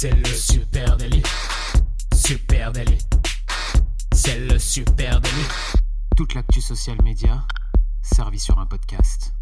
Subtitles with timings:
[0.00, 1.24] C'est le super délit.
[2.14, 3.00] Super délit.
[4.14, 5.48] C'est le super délit.
[6.16, 7.44] Toute l'actu social média
[8.00, 9.32] servie sur un podcast.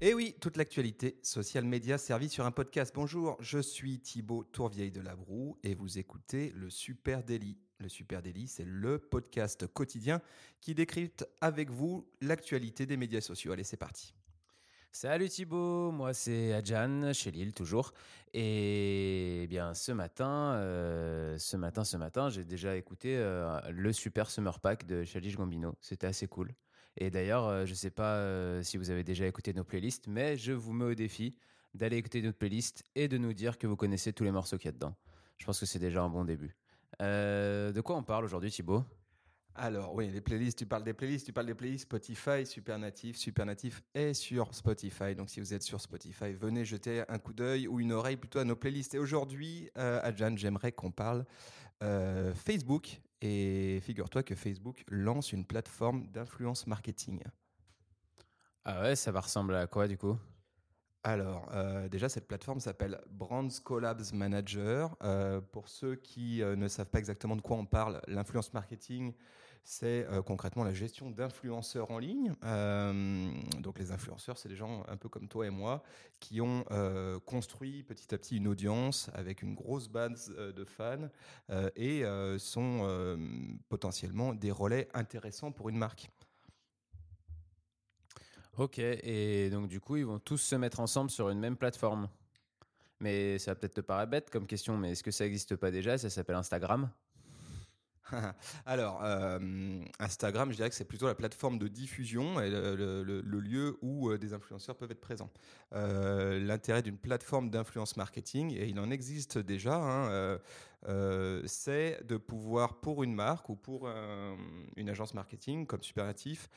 [0.00, 2.92] Et oui, toute l'actualité social média servie sur un podcast.
[2.96, 7.56] Bonjour, je suis Thibaut Tourvieille de Labroue et vous écoutez le Super Daily.
[7.78, 10.20] Le Super Daily, c'est le podcast quotidien
[10.60, 13.52] qui décrypte avec vous l'actualité des médias sociaux.
[13.52, 14.14] Allez, c'est parti.
[14.92, 17.92] Salut Thibaut, moi c'est Adjan, chez Lille toujours.
[18.34, 24.30] Et bien ce matin, euh, ce matin, ce matin, j'ai déjà écouté euh, le super
[24.30, 25.76] Summer Pack de Chalice Gambino.
[25.80, 26.52] C'était assez cool.
[26.96, 30.36] Et d'ailleurs, euh, je ne sais pas si vous avez déjà écouté nos playlists, mais
[30.36, 31.36] je vous mets au défi
[31.72, 34.66] d'aller écouter notre playlist et de nous dire que vous connaissez tous les morceaux qu'il
[34.66, 34.96] y a dedans.
[35.38, 36.56] Je pense que c'est déjà un bon début.
[36.98, 38.84] de quoi on parle aujourd'hui Thibaut?
[39.54, 43.16] Alors oui, les playlists, tu parles des playlists, tu parles des playlists Spotify, Supernatif.
[43.16, 45.14] Supernatif est sur Spotify.
[45.14, 48.38] Donc si vous êtes sur Spotify, venez jeter un coup d'œil ou une oreille plutôt
[48.38, 48.94] à nos playlists.
[48.94, 51.24] Et aujourd'hui, euh, Adjan, j'aimerais qu'on parle
[51.82, 53.00] euh, Facebook.
[53.22, 57.22] Et figure-toi que Facebook lance une plateforme d'influence marketing.
[58.64, 60.16] Ah ouais, ça va ressembler à quoi du coup?
[61.02, 64.96] Alors, euh, déjà, cette plateforme s'appelle Brands Collabs Manager.
[65.02, 69.14] Euh, pour ceux qui euh, ne savent pas exactement de quoi on parle, l'influence marketing,
[69.64, 72.34] c'est concrètement la gestion d'influenceurs en ligne.
[73.60, 75.82] donc, les influenceurs, c'est des gens un peu comme toi et moi
[76.18, 76.64] qui ont
[77.26, 81.08] construit petit à petit une audience avec une grosse base de fans
[81.76, 82.04] et
[82.38, 83.18] sont
[83.68, 86.10] potentiellement des relais intéressants pour une marque.
[88.56, 92.08] Ok, et donc du coup, ils vont tous se mettre ensemble sur une même plateforme.
[92.98, 95.70] Mais ça va peut-être te paraître bête comme question, mais est-ce que ça n'existe pas
[95.70, 95.96] déjà?
[95.96, 96.90] Ça s'appelle Instagram
[98.66, 103.78] Alors, euh, Instagram, je dirais que c'est plutôt la plateforme de diffusion et le, lieu
[103.82, 105.30] où euh, des influenceurs peuvent être présents.
[105.72, 110.38] Euh, l'intérêt d'une plateforme d'influence marketing, et il en existe déjà, hein,
[111.46, 113.88] c'est de pouvoir, pour une marque ou pour
[114.76, 116.48] une agence marketing comme Supernatif,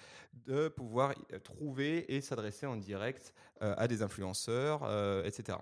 [0.46, 1.14] de pouvoir
[1.44, 4.84] trouver et s'adresser en direct à des influenceurs,
[5.26, 5.58] etc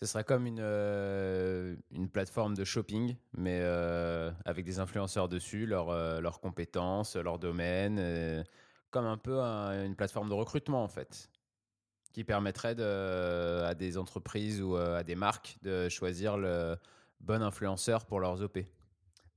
[0.00, 5.64] ce serait comme une, euh, une plateforme de shopping, mais euh, avec des influenceurs dessus,
[5.66, 8.44] leur, euh, leurs compétences, leur domaine,
[8.90, 11.30] comme un peu une plateforme de recrutement en fait,
[12.12, 16.76] qui permettrait à des entreprises ou à des marques de choisir le
[17.20, 18.58] bon influenceur pour leurs OP.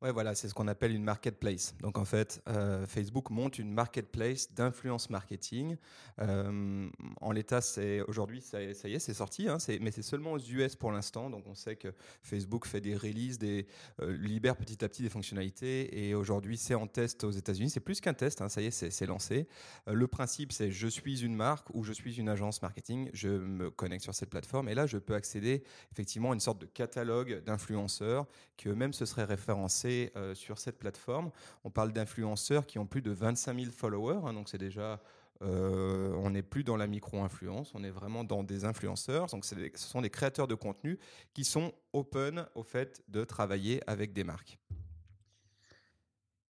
[0.02, 1.76] Ouais, voilà, c'est ce qu'on appelle une marketplace.
[1.82, 5.76] Donc en fait, euh, Facebook monte une marketplace d'influence marketing.
[6.22, 6.88] Euh,
[7.20, 10.78] en l'état, c'est aujourd'hui, ça, y est, c'est sorti, hein, mais c'est seulement aux US
[10.78, 11.30] pour l'instant.
[11.30, 11.90] Donc on sait que
[12.24, 13.64] Facebook fait des releases, euh,
[14.00, 17.70] libère petit à petit des fonctionnalités, et aujourd'hui c'est en test aux États-Unis.
[17.70, 19.50] C'est plus qu'un test, hein, ça y est, c'est lancé.
[19.86, 23.70] le principe, c'est je suis une marque ou je suis une agence marketing, je me
[23.70, 25.62] connecte sur cette plateforme, et là je peux accéder
[25.92, 30.78] effectivement à une sorte de catalogue d'influenceurs qui eux-mêmes se seraient référencés euh, sur cette
[30.78, 31.32] plateforme.
[31.64, 35.00] On parle d'influenceurs qui ont plus de 25 000 followers, hein, donc c'est déjà
[35.42, 39.28] euh, on n'est plus dans la micro-influence, on est vraiment dans des influenceurs.
[39.28, 41.00] Donc, ce sont des créateurs de contenu
[41.34, 44.60] qui sont open au fait de travailler avec des marques.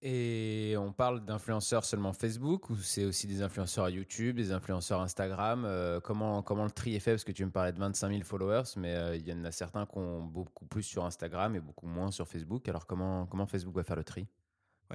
[0.02, 5.66] Et on parle d'influenceurs seulement Facebook ou c'est aussi des influenceurs YouTube, des influenceurs Instagram?
[5.66, 7.12] Euh, comment, le tri est fait?
[7.12, 9.52] Parce que tu me parlais de 25 000 followers, mais euh, il y en a
[9.52, 12.70] certains qui ont beaucoup plus sur Instagram et beaucoup moins sur Facebook.
[12.70, 14.26] Alors comment, comment Facebook va faire le tri?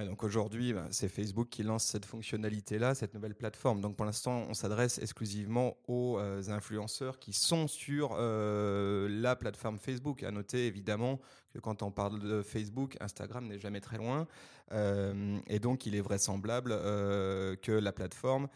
[0.03, 3.79] Donc aujourd'hui, bah, c'est Facebook qui lance cette fonctionnalité-là, cette nouvelle plateforme.
[3.79, 9.79] Donc pour l'instant, on s'adresse exclusivement aux euh, influenceurs qui sont sur euh, la plateforme
[9.79, 10.23] Facebook.
[10.23, 11.21] À noter évidemment
[11.53, 14.27] que quand on parle de Facebook, Instagram n'est jamais très loin.
[14.73, 18.49] Euh, et donc il est vraisemblable que la plateforme...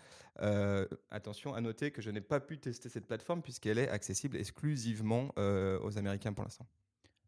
[1.09, 5.29] attention, à noter que je n'ai pas pu tester cette plateforme puisqu'elle est accessible exclusivement
[5.37, 6.67] aux Américains pour l'instant.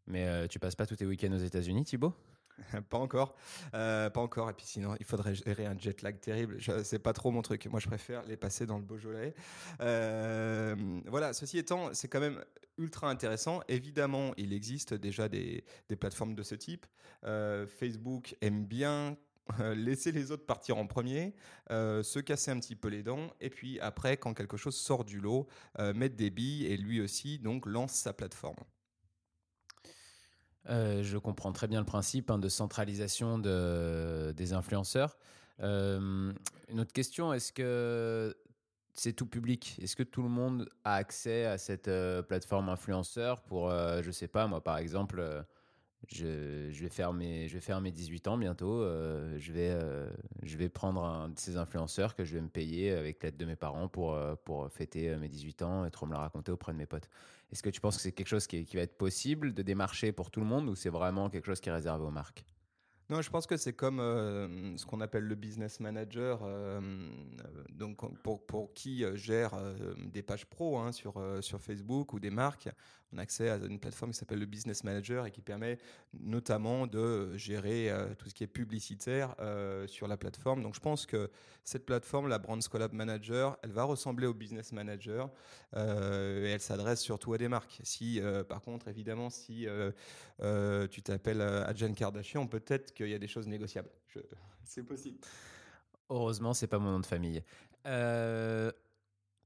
[0.06, 2.14] Mais tu passes pas tous tes week-ends aux États-Unis, Thibaut?
[2.90, 3.34] pas encore,
[3.74, 4.50] euh, pas encore.
[4.50, 6.58] Et puis sinon, il faudrait gérer un jet lag terrible.
[6.84, 7.66] C'est pas trop mon truc.
[7.66, 9.34] Moi, je préfère les passer dans le Beaujolais.
[9.80, 10.76] Euh,
[11.06, 11.32] voilà.
[11.32, 12.42] Ceci étant, c'est quand même
[12.78, 13.60] ultra intéressant.
[13.68, 15.64] Évidemment, il existe déjà des,
[15.98, 16.86] plateformes de ce type.
[17.24, 19.16] Euh, Facebook aime bien
[19.74, 21.34] laisser les autres partir en premier,
[21.68, 25.20] se casser un petit peu les dents, et puis après, quand quelque chose sort du
[25.20, 25.48] lot,
[25.94, 28.56] mettre des billes et lui aussi donc lance sa plateforme.
[30.68, 35.16] Euh, je comprends très bien le principe hein, de centralisation de, des influenceurs.
[35.60, 36.32] Euh,
[36.68, 38.34] une autre question, est-ce que
[38.94, 39.78] c'est tout public?
[39.82, 44.28] Est-ce que tout le monde a accès à cette euh, plateforme influenceur pour, je sais
[44.28, 45.44] pas, moi par exemple,
[46.08, 48.82] je, vais faire mes, je vais faire mes 18 ans bientôt.
[48.82, 50.10] Euh, je, vais, euh,
[50.42, 53.44] je vais prendre un de ces influenceurs que je vais me payer avec l'aide de
[53.44, 56.72] mes parents pour, euh, pour fêter mes 18 ans et trop me la raconter auprès
[56.72, 57.08] de mes potes.
[57.52, 60.12] Est-ce que tu penses que c'est quelque chose qui, qui, va être possible de démarcher
[60.12, 62.44] pour tout le monde ou c'est vraiment quelque chose qui est réservé aux marques?
[63.12, 66.80] Non, je pense que c'est comme euh, ce qu'on appelle le business manager, euh,
[67.68, 69.52] donc pour, pour qui euh, gère
[69.98, 72.70] des pages pro hein, sur, sur Facebook ou des marques.
[73.14, 75.76] On a accès à une plateforme qui s'appelle le business manager et qui permet
[76.14, 79.34] notamment de gérer tout ce qui est publicitaire
[79.86, 80.62] sur la plateforme.
[80.62, 81.30] Donc je pense que
[81.62, 85.28] cette plateforme, la Brands Collab Manager, elle va ressembler au business manager
[85.76, 87.80] et elle s'adresse surtout à des marques.
[87.82, 88.18] Si,
[88.48, 89.66] par contre, évidemment, si
[90.90, 93.90] tu t'appelles Adjan Kardashian, peut-être qu'il y a des choses négociables.
[94.64, 95.18] C'est possible.
[96.08, 97.42] Heureusement, c'est pas mon nom de famille.
[97.86, 98.70] Euh,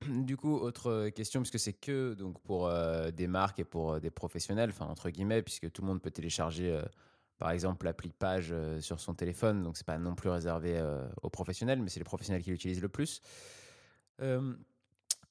[0.09, 4.01] du coup, autre question, puisque c'est que donc pour euh, des marques et pour euh,
[4.01, 6.81] des professionnels, enfin entre guillemets, puisque tout le monde peut télécharger,
[7.39, 10.83] par exemple, l'appli Page sur son téléphone, donc c'est pas non plus réservé
[11.23, 13.21] aux professionnels, mais c'est les professionnels qui l'utilisent le plus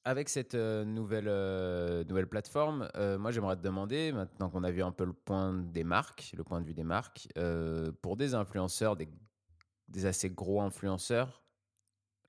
[0.06, 4.70] avec cette euh, nouvelle, euh, nouvelle plateforme, euh, moi j'aimerais te demander, maintenant qu'on a
[4.70, 7.28] vu un peu le point des marques, le point de vue des marques,
[8.02, 9.10] pour des influenceurs, des,
[9.90, 11.42] des assez gros influenceurs,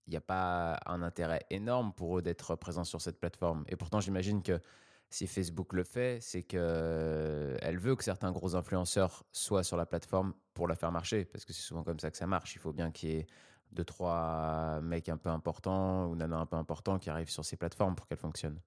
[0.07, 3.65] il n'y a pas un intérêt énorme pour eux d'être présents sur cette plateforme.
[3.69, 4.61] Et pourtant, j'imagine que
[5.11, 10.33] si Facebook le fait, c'est qu'elle veut que certains gros influenceurs soient sur la plateforme
[10.55, 12.55] pour la faire marcher, parce que c'est souvent comme ça que ça marche.
[12.55, 13.27] Il faut bien qu'il y ait
[13.77, 17.57] deux, trois mecs un peu importants ou nanas un peu importants qui arrivent sur ces
[17.57, 18.59] plateformes pour qu'elles fonctionnent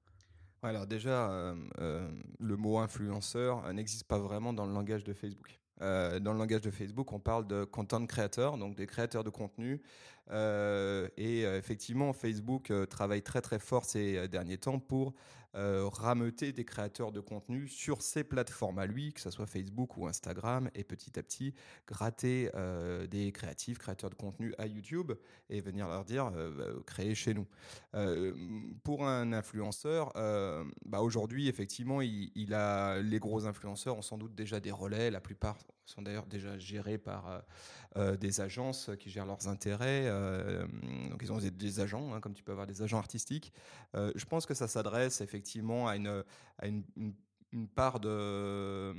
[0.63, 2.09] alors déjà, euh, euh,
[2.39, 5.59] le mot influenceur n'existe pas vraiment dans le langage de Facebook.
[5.81, 9.29] Euh, dans le langage de Facebook, on parle de content creator, donc des créateurs de
[9.29, 9.81] contenu.
[10.31, 15.13] et effectivement, Facebook travaille très très fort ces derniers temps pour
[15.48, 19.97] euh, rameuter des créateurs de contenu sur ses plateformes à lui, que ce soit Facebook
[19.97, 21.53] ou Instagram, et petit à petit
[21.87, 25.13] gratter euh, des créatifs, créateurs de contenu à YouTube
[25.49, 27.47] et venir leur dire euh, bah, créez chez nous.
[28.83, 30.13] pour un influenceur,
[30.85, 35.11] bah aujourd'hui effectivement, il, a les gros influenceurs ont sans doute déjà des relais.
[35.11, 37.43] La plupart sont d'ailleurs déjà gérés par
[38.19, 40.07] des agences qui gèrent leurs intérêts.
[41.09, 43.51] donc ils ont des, agents, hein, comme tu peux avoir des agents artistiques.
[43.93, 46.23] je pense que ça s'adresse effectivement effectivement à une,
[46.57, 46.83] à une,
[47.53, 48.93] une, part de,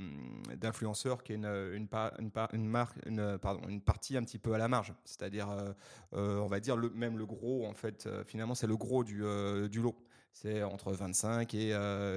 [0.55, 1.87] d'influenceurs qui est une, une,
[2.19, 4.93] une, une, marque, une, pardon, une partie un petit peu à la marge.
[5.05, 5.71] C'est-à-dire, euh,
[6.13, 9.23] euh, on va dire, même le gros, en fait, euh, finalement, c'est le gros du,
[9.69, 9.95] du lot.
[10.33, 11.69] C'est entre 25 et,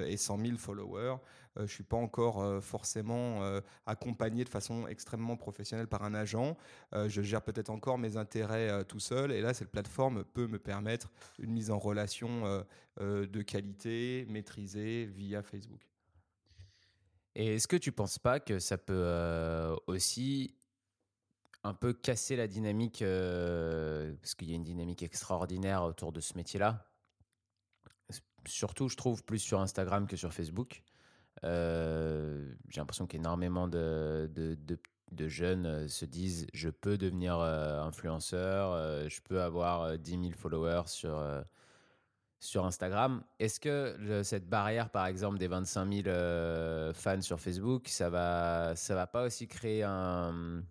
[0.06, 1.16] et 100 000 followers.
[1.56, 3.40] Je ne suis pas encore forcément
[3.86, 6.56] accompagné de façon extrêmement professionnelle par un agent.
[6.92, 9.32] je gère peut-être encore mes intérêts tout seul.
[9.32, 12.64] Et là, cette plateforme peut me permettre une mise en relation
[13.00, 15.80] de qualité maîtrisée via Facebook.
[17.36, 20.54] Et est-ce que tu penses pas que ça peut euh, aussi
[21.64, 26.20] un peu casser la dynamique, euh, parce qu'il y a une dynamique extraordinaire autour de
[26.20, 26.86] ce métier-là?
[28.46, 30.82] Surtout, je trouve, plus sur Instagram que sur Facebook.
[31.44, 34.29] Euh, j'ai l'impression qu'énormément de,
[35.26, 40.88] jeunes se disent je peux devenir influenceur, je peux avoir 10 000 followers
[42.44, 43.23] sur Instagram.
[43.38, 48.75] Est-ce que cette barrière, par exemple, des 25 000 euh, fans sur Facebook, ça va,
[48.88, 50.62] va pas aussi créer un,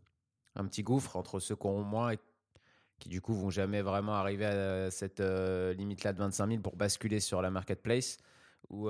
[0.56, 2.20] petit gouffre entre ceux qui ont moins et
[3.00, 6.76] qui du coup vont jamais vraiment arriver à cette euh, limite-là de 25 000 pour
[6.76, 8.18] basculer sur la marketplace
[8.70, 8.88] ou,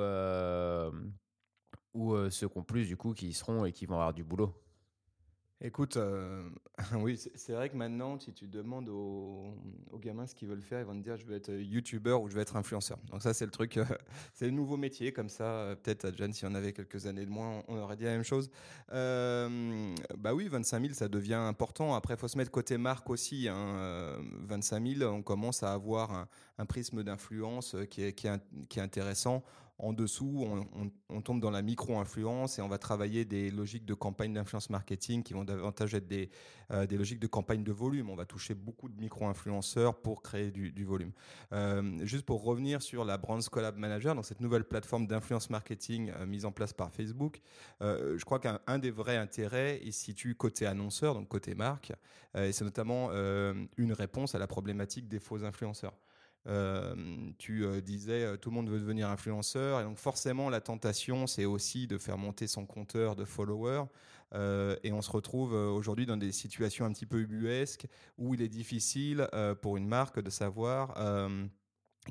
[1.95, 4.13] euh, ou ceux qui ont plus du coup qui y seront et qui vont avoir
[4.13, 4.53] du boulot
[5.65, 6.44] Écoute, euh,
[6.98, 9.56] oui, c'est vrai que maintenant, si tu demandes aux,
[9.98, 12.36] gamins ce qu'ils veulent faire, ils vont te dire je veux être youtubeur ou je
[12.36, 12.98] veux être influenceur.
[13.10, 13.86] Donc ça, c'est le truc, euh,
[14.34, 15.13] c'est le nouveau métier.
[15.13, 18.03] Comme ça, euh, peut-être, Adjan, si on avait quelques années de moins, on aurait dit
[18.03, 18.50] la même chose.
[18.89, 21.96] bah oui, 25 000, ça devient important.
[21.96, 23.48] Après, il faut se mettre côté marque aussi.
[23.48, 24.20] Hein.
[24.41, 26.27] 25 000, on commence à avoir
[26.58, 29.44] un, prisme d'influence qui est intéressant.
[29.80, 30.46] En dessous,
[31.10, 35.24] on, tombe dans la micro-influence et on va travailler des logiques de campagne d'influence marketing
[35.24, 36.30] qui vont davantage être des,
[36.72, 38.10] euh, des logiques de campagne de volume.
[38.10, 41.12] On va toucher beaucoup de micro-influenceurs pour créer du, volume.
[41.53, 46.12] Euh, juste pour revenir sur la Brands Collab Manager, donc cette nouvelle plateforme d'influence marketing
[46.12, 47.42] euh, mise en place par Facebook,
[47.82, 51.92] je crois qu'un des vrais intérêts il se situe côté annonceur, donc côté marque,
[52.36, 55.94] et c'est notamment une réponse à la problématique des faux influenceurs.
[57.38, 61.88] Tu disais tout le monde veut devenir influenceur et donc forcément la tentation c'est aussi
[61.88, 63.86] de faire monter son compteur de followers
[64.34, 68.50] et on se retrouve aujourd'hui dans des situations un petit peu ubuesques où il est
[68.50, 69.28] difficile
[69.62, 70.96] pour une marque de savoir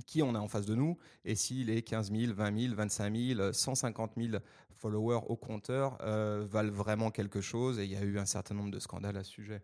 [0.06, 0.96] qui on a en face de nous
[1.26, 5.98] et si les 15 000, 20 000, 25 000, 150 000 followers au compteur
[6.46, 7.78] valent vraiment quelque chose.
[7.78, 9.62] Et il y a eu un certain nombre de scandales à ce sujet.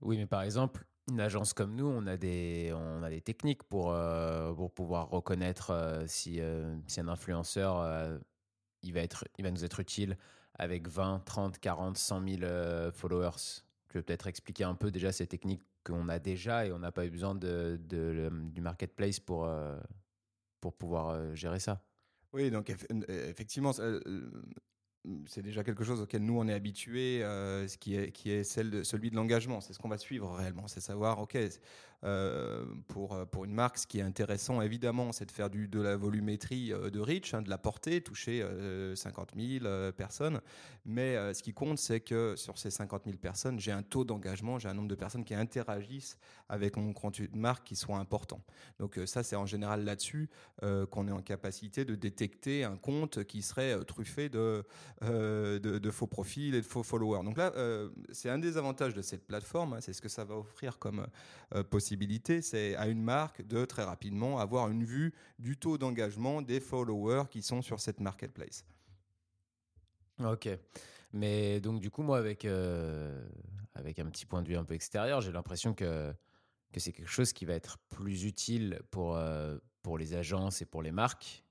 [0.00, 3.62] Oui, mais par exemple, une agence comme nous, on a des, on a des techniques
[3.64, 6.40] pour, euh, pour pouvoir reconnaître euh, si,
[6.86, 8.20] si, un influenceur
[8.82, 10.16] il va, être, il va nous être utile
[10.54, 13.62] avec 20, 30, 40, 100 000 followers.
[13.88, 16.90] Tu veux peut-être expliquer un peu déjà ces techniques qu'on a déjà et on n'a
[16.90, 19.78] pas eu besoin de, du marketplace pour, euh,
[20.60, 21.84] pour pouvoir euh, gérer ça?
[22.32, 22.74] Oui, donc
[23.08, 23.70] effectivement,
[25.26, 28.70] c'est déjà quelque chose auquel nous on est habitué, euh, qui est qui est celle
[28.70, 29.60] de celui de l'engagement.
[29.60, 31.36] C'est ce qu'on va suivre réellement, c'est savoir ok
[32.04, 35.80] euh, pour pour une marque, ce qui est intéressant évidemment, c'est de faire du de
[35.80, 38.44] la volumétrie euh, de reach, hein, de la portée, toucher
[38.94, 40.40] 50 000 personnes.
[40.84, 44.58] Mais ce qui compte, c'est que sur ces 50 000 personnes, j'ai un taux d'engagement,
[44.58, 46.18] j'ai un nombre de personnes qui interagissent
[46.48, 48.40] avec mon contenu de marque qui soit important.
[48.78, 50.28] Donc ça, c'est en général là-dessus
[50.60, 54.64] qu'on est en capacité de détecter un compte qui serait truffé de
[55.02, 57.24] euh, de, faux profils et de faux followers.
[57.24, 60.24] Donc là, euh, c'est un des avantages de cette plateforme, hein, c'est ce que ça
[60.24, 61.06] va offrir comme
[61.54, 61.62] euh,
[62.42, 67.24] c'est à une marque de très rapidement avoir une vue du taux d'engagement des followers
[67.30, 68.64] qui sont sur cette marketplace.
[70.22, 70.48] Ok.
[71.12, 72.46] Mais donc du coup, moi, avec,
[73.74, 76.12] avec un petit point de vue un peu extérieur, j'ai l'impression que,
[76.72, 79.18] que c'est quelque chose qui va être plus utile pour,
[79.82, 81.44] pour les agences et pour les marques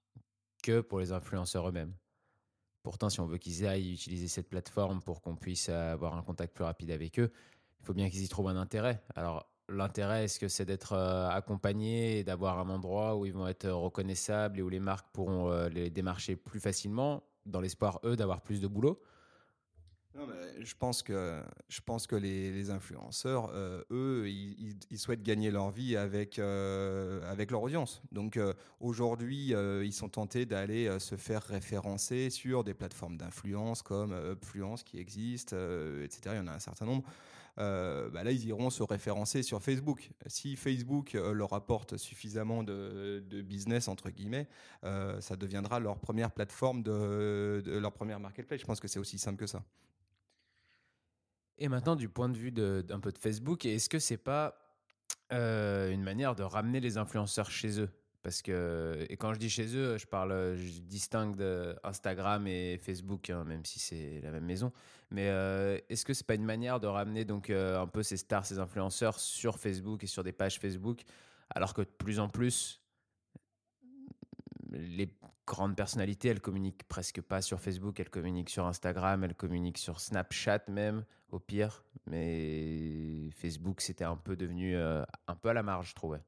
[0.64, 1.94] que pour les influenceurs eux-mêmes.
[2.84, 6.54] Pourtant, si on veut qu'ils aillent utiliser cette plateforme pour qu'on puisse avoir un contact
[6.54, 7.32] plus rapide avec eux,
[7.80, 9.02] il faut bien qu'ils y trouvent un intérêt.
[9.16, 13.48] Alors, l'intérêt, est-ce que c'est d'être euh, accompagné et d'avoir un endroit où ils vont
[13.48, 18.16] être reconnaissables et où les marques pourront euh, les démarcher plus facilement, dans l'espoir, eux,
[18.16, 19.02] d'avoir plus de boulot?
[20.60, 25.98] Je pense que je pense que les, influenceurs, euh, eux, ils, souhaitent gagner leur vie
[25.98, 28.02] avec euh, avec leur audience.
[28.12, 29.54] Donc euh, aujourd'hui,
[29.84, 35.56] ils sont tentés d'aller se faire référencer sur des plateformes d'influence comme Upfluence qui existent,
[36.04, 36.36] etc.
[36.36, 37.04] Il y en a un certain nombre.
[37.58, 40.12] Bah là, ils iront se référencer sur Facebook.
[40.28, 44.48] Si Facebook leur apporte suffisamment de, business entre guillemets,
[44.82, 48.62] ça deviendra leur première plateforme de leur première marketplace.
[48.62, 49.64] Je pense que c'est aussi simple que ça.
[51.58, 54.56] Et maintenant, du point de vue d'un peu de Facebook, est-ce que c'est pas
[55.32, 57.90] euh, une manière de ramener les influenceurs chez eux?
[58.24, 62.78] Parce que, et quand je dis chez eux, je parle, je distingue de Instagram et
[62.78, 64.72] Facebook, hein, même si c'est la même maison.
[65.12, 68.16] Mais euh, est-ce que c'est pas une manière de ramener donc euh, un peu ces
[68.16, 71.02] stars, ces influenceurs sur Facebook et sur des pages Facebook,
[71.50, 72.82] alors que de plus en plus
[74.72, 75.14] les
[75.46, 80.00] grandes personnalités, elles communiquent presque pas sur Facebook, elles communiquent sur Instagram, elles communiquent sur
[80.00, 81.84] Snapchat même, au pire.
[82.08, 86.22] Mais Facebook, c'était un peu devenu euh, un peu à la marge, je trouvais.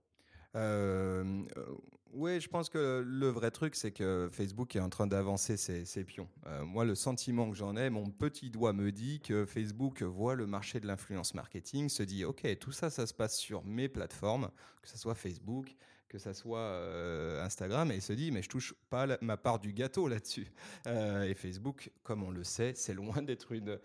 [0.55, 1.65] Euh, euh,
[2.13, 6.03] oui, je pense que le vrai truc, c'est que Facebook est en train d'avancer ses,
[6.05, 6.29] pions.
[6.63, 10.47] moi, le sentiment que j'en ai, mon petit doigt me dit que Facebook voit le
[10.47, 14.49] marché de l'influence marketing, se dit, OK, tout ça, ça se passe sur mes plateformes,
[14.81, 15.75] que ce soit Facebook,
[16.15, 19.73] que ça soit euh, Instagram, et se dit, mais je touche pas ma part du
[19.73, 20.47] gâteau là-dessus.
[20.87, 23.79] Euh, et Facebook, comme on le sait, c'est loin d'être une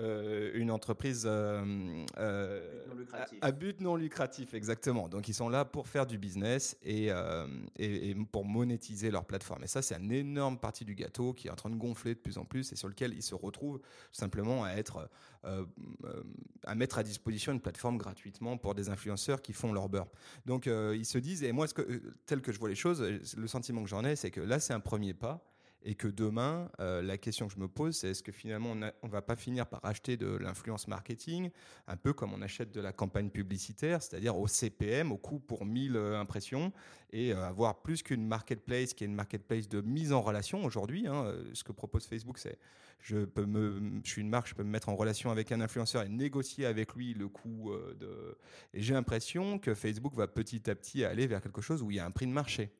[0.00, 2.66] euh, une entreprise euh, euh,
[3.42, 5.08] à, but non lucratif, exactement.
[5.08, 7.10] Donc ils sont là pour faire du business et,
[7.78, 9.64] et, pour monétiser leur plateforme.
[9.64, 12.20] Et ça, c'est une énorme partie du gâteau qui est en train de gonfler de
[12.20, 13.80] plus en plus et sur lequel ils se retrouvent
[14.12, 15.10] simplement à être
[16.64, 20.08] à mettre à disposition une plateforme gratuitement pour des influenceurs qui font leur beurre.
[20.46, 23.46] Donc ils se disent, et moi, ce que, tel que je vois les choses, le
[23.46, 25.49] sentiment que j'en ai, c'est que là, c'est un premier pas
[25.82, 29.06] et que demain, euh, la question que je me pose, c'est est-ce que finalement on
[29.06, 31.50] ne va pas finir par acheter de l'influence marketing,
[31.86, 35.64] un peu comme on achète de la campagne publicitaire, c'est-à-dire au CPM, au coût pour
[35.64, 36.72] 1000 euh, impressions,
[37.12, 41.06] et euh, avoir plus qu'une marketplace qui est une marketplace de mise en relation aujourd'hui.
[41.06, 42.58] Hein, ce que propose Facebook, c'est
[42.98, 45.62] je peux me, je suis une marque, je peux me mettre en relation avec un
[45.62, 48.36] influenceur et négocier avec lui le coût de.
[48.74, 51.96] Et j'ai l'impression que Facebook va petit à petit aller vers quelque chose où il
[51.96, 52.70] y a un prix de marché.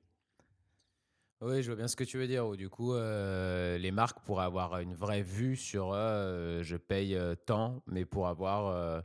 [1.42, 2.50] Oui, je vois bien ce que tu veux dire.
[2.52, 7.34] du coup, euh, les marques pourraient avoir une vraie vue sur euh, je paye euh,
[7.34, 9.02] tant, mais pour avoir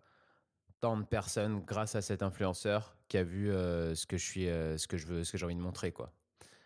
[0.81, 4.85] tant de personnes grâce à cet influenceur qui a vu ce que je suis, ce
[4.87, 6.11] que je veux, ce que j'ai envie de montrer, quoi,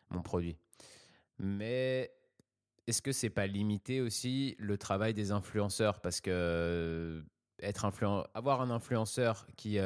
[0.09, 0.57] mon produit.
[1.37, 2.11] Mais
[2.87, 6.01] est-ce que c'est pas limité aussi le travail des influenceurs?
[6.01, 7.23] Parce que
[7.61, 7.85] être
[8.33, 9.77] avoir un influenceur qui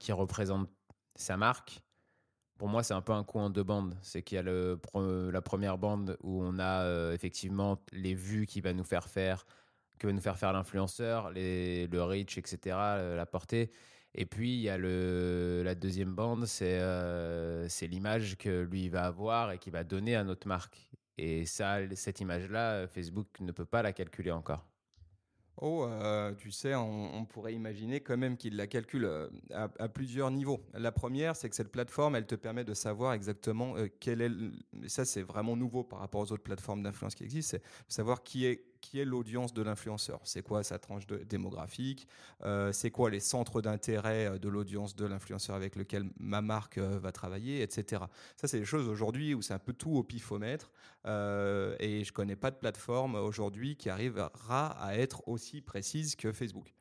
[0.00, 0.68] qui représente
[1.14, 1.82] sa marque
[2.60, 3.96] pour moi, c'est un peu un coup en deux bandes.
[4.02, 4.78] C'est qu'il y a le,
[5.32, 9.46] la première bande où on a euh, effectivement les vues qui va nous faire faire,
[9.98, 12.76] que nous faire faire l'influenceur, le reach, etc.,
[13.16, 13.70] la portée.
[14.14, 16.80] Et puis, il y a le, la deuxième bande, c'est
[17.70, 20.90] c'est l'image que lui va avoir et qu'il va donner à notre marque.
[21.16, 24.69] Et ça, cette image-là, Facebook ne peut pas la calculer encore.
[25.62, 30.30] Oh, euh, tu sais, on, pourrait imaginer quand même qu'il la calcule euh, à, plusieurs
[30.30, 30.64] niveaux.
[30.72, 34.30] La première, c'est que cette plateforme, elle te permet de savoir exactement euh, quel est.
[34.88, 37.58] Ça, c'est vraiment nouveau par rapport aux autres plateformes d'influence qui existent.
[37.58, 40.20] C'est savoir qui est qui est l'audience de l'influenceur.
[40.24, 42.06] C'est quoi sa tranche démographique
[42.42, 46.78] euh, C'est quoi les centres d'intérêt euh, de l'audience de l'influenceur avec lequel ma marque
[46.78, 48.02] euh, va travailler, etc.
[48.36, 50.70] Ça, c'est des choses aujourd'hui où c'est un peu tout au pifomètre.
[51.06, 56.74] et je connais pas de plateforme aujourd'hui qui arrivera à être aussi précise que Facebook.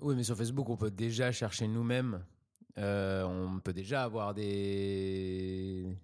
[0.00, 2.24] Oui, mais sur Facebook, on peut déjà chercher nous-mêmes.
[2.76, 5.94] on peut déjà avoir des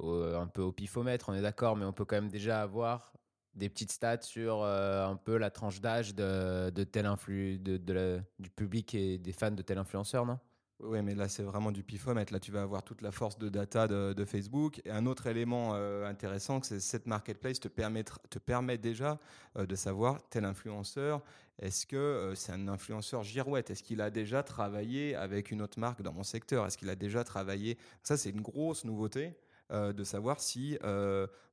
[0.00, 3.12] un peu au pifomètre, on est d'accord, mais on peut quand même déjà avoir
[3.54, 8.20] des petites stats sur euh, un peu la tranche d'âge de, de, tel influ, de,
[8.38, 10.38] du public et des fans de tel influenceur, non?
[10.80, 12.32] Oui, mais là, c'est vraiment du pifomètre.
[12.32, 14.80] Là, tu vas avoir toute la force de data de, Facebook.
[14.84, 19.20] Et un autre élément euh, intéressant, c'est cette marketplace te permet, te permet déjà
[19.56, 21.22] euh, de savoir tel influenceur.
[21.60, 23.70] Est-ce que c'est un influenceur girouette?
[23.70, 26.66] Est-ce qu'il a déjà travaillé avec une autre marque dans mon secteur?
[26.66, 27.78] Est-ce qu'il a déjà travaillé?
[28.02, 29.36] Ça, c'est une grosse nouveauté.
[29.72, 30.78] De savoir si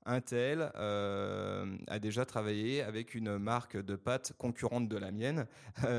[0.10, 5.46] un tel euh, a déjà travaillé avec une marque de pâtes concurrente de la mienne.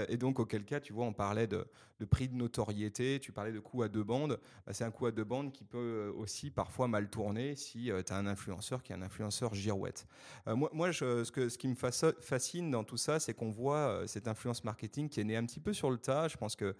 [0.08, 1.66] et donc, auquel cas, tu vois, on parlait de,
[2.10, 4.40] prix de notoriété, tu parlais de coût à deux bandes.
[4.66, 7.90] Bah, c'est un coût à deux bandes qui peut euh, aussi parfois mal tourner si
[7.90, 10.06] euh, tu as un influenceur qui est un influenceur girouette.
[10.46, 14.28] moi, moi ce, que, ce qui me fascine dans tout ça, c'est qu'on voit cette
[14.28, 16.26] influence marketing qui est née un petit peu sur le tas.
[16.28, 16.74] Je pense que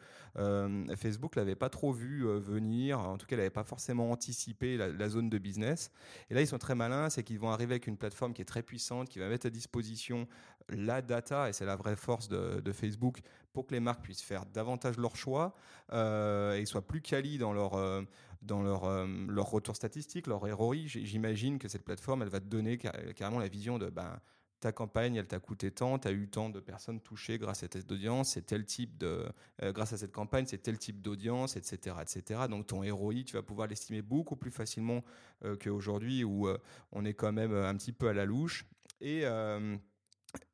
[0.97, 2.99] Facebook l'avait pas trop vu venir.
[2.99, 5.91] En tout cas, elle n'avait pas forcément anticipé la, la, zone de business.
[6.29, 8.47] Et là, ils sont très malins c'est qu'ils vont arriver avec une plateforme qui est
[8.47, 10.29] très puissante, qui va mettre à disposition
[10.69, 13.21] la data, et c'est la vraie force de, Facebook,
[13.53, 15.55] pour que les marques puissent faire davantage leur choix
[15.93, 18.03] euh, et soient plus quali dans leur, euh,
[18.43, 20.77] dans leur, euh, leur retour statistique, leur ROI.
[20.87, 24.21] J'imagine que cette plateforme, elle va te donner carrément la vision de ben,
[24.61, 27.69] ta campagne, elle t'a coûté tant, tu as eu tant de personnes touchées grâce à
[27.73, 29.27] cette audience, c'est tel type de,
[29.63, 32.43] euh, grâce à cette campagne, c'est tel type d'audience, etc., etc.
[32.49, 35.03] Donc ton ROI, tu vas pouvoir l'estimer beaucoup plus facilement
[35.45, 36.59] euh, qu'aujourd'hui où euh,
[36.93, 38.67] on est quand même un petit peu à la louche.
[39.01, 39.25] Et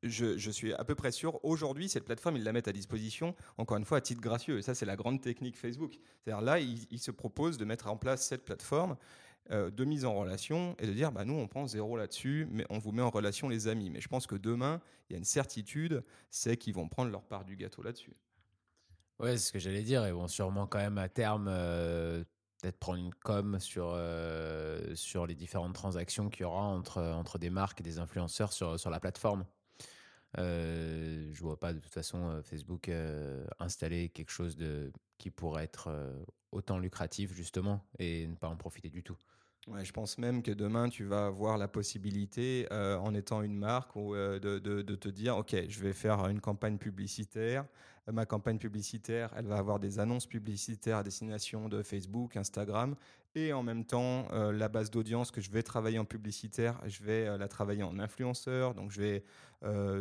[0.03, 3.77] je, suis à peu près sûr, aujourd'hui, cette plateforme, ils la mettent à disposition, encore
[3.77, 4.57] une fois, à titre gracieux.
[4.57, 5.99] Et ça, c'est la grande technique Facebook.
[6.23, 8.95] C'est-à-dire là, ils, se proposent de mettre en place cette plateforme
[9.51, 12.65] euh, de mise en relation et de dire bah nous on prend zéro là-dessus, mais
[12.69, 13.89] on vous met en relation les amis.
[13.89, 17.23] Mais je pense que demain il y a une certitude, c'est qu'ils vont prendre leur
[17.23, 18.15] part du gâteau là-dessus.
[19.19, 20.05] Ouais, c'est ce que j'allais dire.
[20.05, 22.23] Et vont sûrement quand même à terme euh,
[22.61, 27.39] peut-être prendre une com sur euh, sur les différentes transactions qu'il y aura entre entre
[27.39, 29.45] des marques et des influenceurs sur sur la plateforme.
[30.37, 32.91] Euh, je vois pas de toute façon Facebook
[33.59, 35.89] installer quelque chose de qui pourrait être
[36.57, 39.17] autant lucratif justement et ne pas en profiter du tout.
[39.83, 43.95] Je pense même que demain, tu vas avoir la possibilité, euh, en étant une marque,
[43.97, 47.65] ou, euh, de, te dire, OK, je vais faire une campagne publicitaire.
[48.11, 52.95] Ma campagne publicitaire, elle va avoir des annonces publicitaires à destination de Facebook, Instagram,
[53.35, 57.03] et en même temps, euh, la base d'audience que je vais travailler en publicitaire, je
[57.03, 58.73] vais la travailler en influenceur.
[58.73, 59.23] Donc, je vais,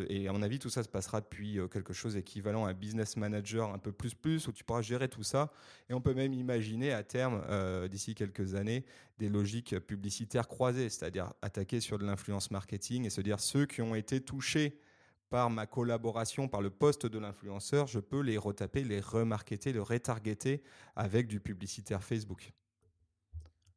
[0.09, 3.17] et à mon avis, tout ça se passera depuis quelque chose d'équivalent à un business
[3.17, 5.51] manager un peu plus plus, où tu pourras gérer tout ça.
[5.91, 7.43] Et on peut même imaginer à terme,
[7.89, 8.85] d'ici quelques années,
[9.19, 13.83] des logiques publicitaires croisées, c'est-à-dire attaquer sur de l'influence marketing et se dire ceux qui
[13.83, 14.79] ont été touchés
[15.29, 19.81] par ma collaboration, par le poste de l'influenceur, je peux les retaper, les remarketer, les
[19.81, 20.63] retargeter
[20.95, 22.53] avec du publicitaire Facebook.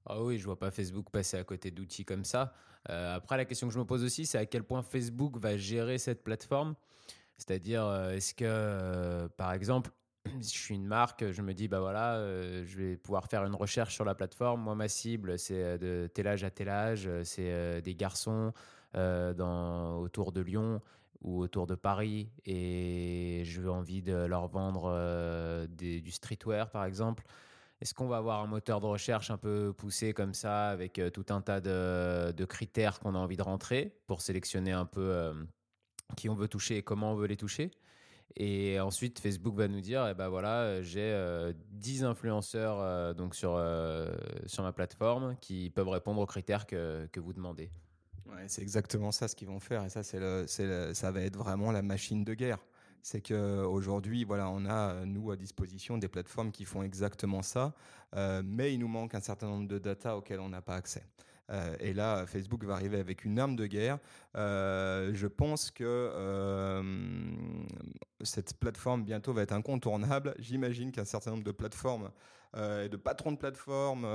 [0.05, 2.53] Ah oui, je vois pas Facebook passer à côté d'outils comme ça.
[2.89, 5.57] Euh, après, la question que je me pose aussi, c'est à quel point Facebook va
[5.57, 6.75] gérer cette plateforme?
[7.38, 9.91] C'est-à-dire, euh, est-ce que, euh, par exemple,
[10.41, 12.17] si je suis une marque, je me dis, bah voilà,
[12.65, 14.62] je vais pouvoir faire une recherche sur la plateforme.
[14.62, 18.51] Moi, ma cible, c'est de tel âge à tel âge, c'est des garçons
[18.93, 20.81] dans, autour de Lyon
[21.21, 27.23] ou autour de Paris et veux envie de leur vendre du streetwear, par exemple.
[27.82, 31.25] Est-ce qu'on va avoir un moteur de recherche un peu poussé comme ça, avec tout
[31.29, 35.34] un tas de, critères qu'on a envie de rentrer pour sélectionner un peu
[36.15, 37.71] qui on veut toucher et comment on veut les toucher?
[38.36, 41.13] Et ensuite, Facebook va nous dire, eh ben voilà, j'ai
[41.71, 44.13] 10 euh, influenceurs euh, donc sur, euh,
[44.45, 47.71] sur ma plateforme qui peuvent répondre aux critères que, que vous demandez.
[48.48, 49.84] C'est exactement ça ce qu'ils vont faire.
[49.86, 52.60] Et ça, c'est le, le, ça va être vraiment la machine de guerre.
[53.02, 57.74] C'est qu'aujourd'hui, voilà, on a, nous, à disposition des plateformes qui font exactement ça,
[58.44, 61.04] mais il nous manque un certain nombre de data auxquelles on n'a pas accès.
[61.49, 63.99] Euh, et là, Facebook va arriver avec une arme de guerre.
[64.35, 66.83] Euh, je pense que euh,
[68.21, 70.35] cette plateforme bientôt va être incontournable.
[70.39, 72.12] J'imagine qu'un certain nombre de plateformes
[72.55, 74.07] et de patrons de plateformes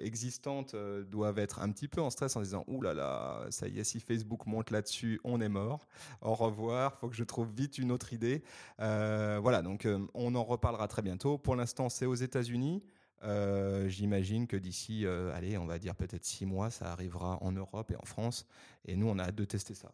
[0.00, 0.74] existantes
[1.08, 3.84] doivent être un petit peu en stress en disant Ouh là là, ça y est,
[3.84, 5.86] si Facebook monte là-dessus, on est mort.
[6.22, 8.42] Au revoir, faut que je trouve vite une autre idée.
[8.78, 11.38] voilà, donc on en reparlera très bientôt.
[11.38, 12.82] Pour l'instant, c'est aux États-Unis.
[13.24, 17.52] Euh, j'imagine que d'ici, euh, allez, on va dire peut-être six mois, ça arrivera en
[17.52, 18.46] Europe et en France.
[18.84, 19.92] Et nous, on a hâte de tester ça.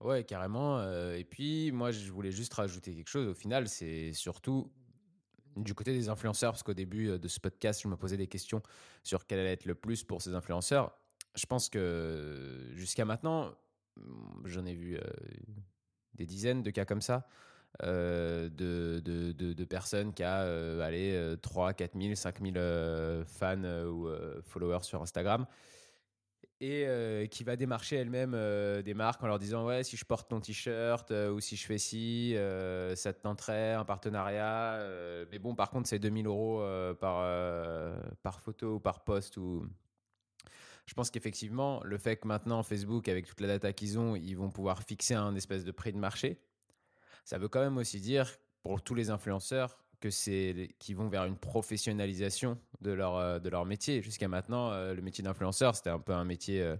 [0.00, 0.78] Ouais, carrément.
[0.78, 3.26] Euh, et puis, moi, je voulais juste rajouter quelque chose.
[3.26, 4.70] Au final, c'est surtout
[5.56, 8.62] du côté des influenceurs, parce qu'au début de ce podcast, je me posais des questions
[9.02, 10.94] sur quel allait être le plus pour ces influenceurs.
[11.34, 13.54] Je pense que jusqu'à maintenant,
[14.44, 14.98] j'en ai vu
[16.12, 17.26] des dizaines de cas comme ça.
[17.82, 22.54] Euh, de, personnes qui a euh, allez, 3, 4 000, 5 000
[23.26, 24.08] fans euh, ou
[24.42, 25.46] followers sur Instagram.
[26.60, 28.32] Et qui va démarcher elle-même
[28.82, 31.76] des marques en leur disant ouais si je porte ton t-shirt ou si je fais
[31.76, 32.34] ci
[32.94, 34.80] ça te tenterait un partenariat
[35.30, 36.64] mais bon par contre c'est 2000 euros
[36.98, 37.20] par,
[38.22, 39.66] par photo ou par post ou
[40.86, 44.34] je pense qu'effectivement le fait que maintenant Facebook avec toute la data qu'ils ont ils
[44.34, 46.40] vont pouvoir fixer un espèce de prix de marché
[47.26, 51.24] ça veut quand même aussi dire pour tous les influenceurs que c'est qui vont vers
[51.24, 54.00] une professionnalisation de leur euh, de leur métier.
[54.00, 56.76] Jusqu'à maintenant, euh, le métier d'influenceur, c'était un peu un métier euh,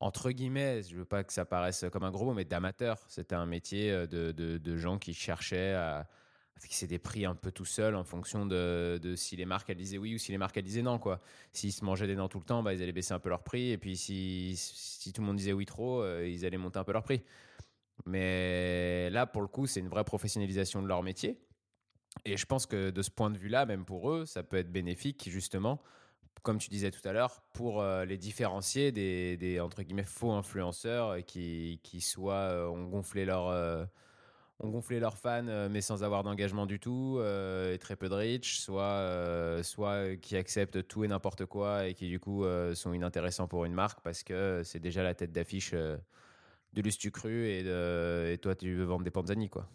[0.00, 2.98] entre guillemets, je veux pas que ça paraisse comme un gros mot, mais d'amateur.
[3.08, 6.08] C'était un métier de, de, gens qui cherchaient à
[6.58, 9.76] fixer des prix un peu tout seul en fonction de, de, si les marques elles
[9.76, 11.20] disaient oui ou si les marques elles disaient non quoi.
[11.52, 13.44] S'ils se mangeaient des dents tout le temps, bah, ils allaient baisser un peu leur
[13.44, 16.84] prix et puis si, si tout le monde disait oui trop, ils allaient monter un
[16.84, 17.22] peu leur prix.
[18.06, 21.38] Mais là, pour le coup, c'est une vraie professionnalisation de leur métier.
[22.24, 24.70] Et je pense que de ce point de vue-là, même pour eux, ça peut être
[24.70, 25.82] bénéfique, justement,
[26.42, 30.32] comme tu disais tout à l'heure, pour euh, les différencier des, des, entre guillemets, faux
[30.32, 33.48] influenceurs qui, qui soit euh, ont gonflé leur.
[33.48, 33.84] Euh,
[34.60, 38.60] ont gonflé leurs fans mais sans avoir d'engagement du tout et très peu de reach,
[38.60, 43.64] soit, soit qui acceptent tout et n'importe quoi et qui du coup sont inintéressants pour
[43.64, 45.74] une marque parce que c'est déjà la tête d'affiche
[46.74, 49.68] de l'Ustucru et, et toi tu veux vendre des Panzani quoi.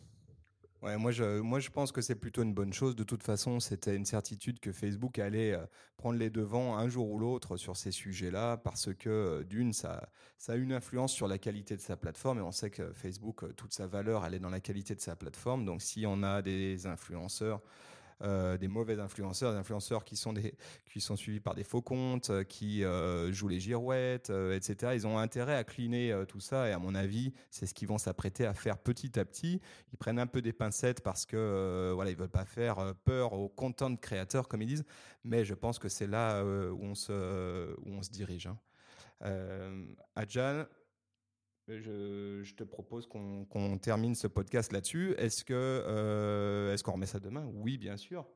[0.82, 2.96] Ouais, moi je, moi je pense que c'est plutôt une bonne chose.
[2.96, 5.66] De toute façon, c'était une certitude que Facebook allait euh,
[5.98, 10.10] prendre les devants un jour ou l'autre sur ces sujets-là parce que euh, d'une, ça,
[10.38, 13.44] ça a une influence sur la qualité de sa plateforme et on sait que Facebook,
[13.44, 15.66] euh, toute sa valeur, elle est dans la qualité de sa plateforme.
[15.66, 17.62] Donc si on a des influenceurs
[18.22, 20.34] euh, des mauvais influenceurs, des influenceurs qui sont,
[20.92, 24.92] qui sont suivis par des faux comptes, euh, qui euh, jouent les girouettes, etc.
[24.96, 27.98] Ils ont intérêt à cleaner tout ça et à mon avis, c'est ce qu'ils vont
[27.98, 29.62] s'apprêter à faire petit à petit.
[29.94, 33.50] Ils prennent un peu des pincettes parce que voilà, ils veulent pas faire peur aux
[33.50, 34.86] content créateurs comme ils disent,
[35.24, 38.48] mais je pense que c'est là où on se où on se dirige.
[38.48, 38.58] Hein.
[41.78, 45.14] Je, te propose qu'on termine ce podcast là-dessus.
[45.18, 47.46] Est-ce que euh, est-ce qu'on remet ça demain?
[47.54, 48.28] Oui, bien sûr.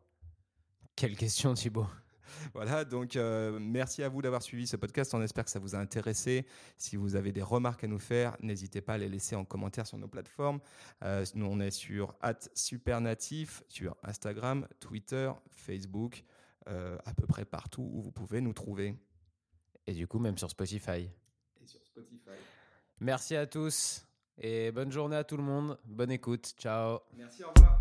[0.95, 1.87] Quelle question, Thibaut
[2.53, 5.13] voilà, donc euh, merci à vous d'avoir suivi ce podcast.
[5.13, 6.47] On espère que ça vous a intéressé.
[6.77, 9.85] Si vous avez des remarques à nous faire, n'hésitez pas à les laisser en commentaire
[9.85, 10.59] sur nos plateformes.
[11.03, 12.15] Euh, nous, on est sur
[12.55, 16.23] @supernatif sur Instagram, Twitter, Facebook,
[16.65, 18.95] à peu près partout où vous pouvez nous trouver.
[19.85, 21.09] Et du coup, même sur Spotify.
[21.61, 22.31] Et sur Spotify.
[23.03, 25.77] Merci à tous et bonne journée à tout le monde.
[25.83, 26.53] Bonne écoute.
[26.57, 26.99] Ciao.
[27.17, 27.77] Merci, au revoir.